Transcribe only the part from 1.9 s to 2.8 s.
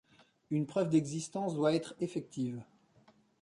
effective.